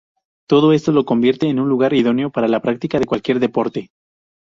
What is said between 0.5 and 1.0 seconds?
esto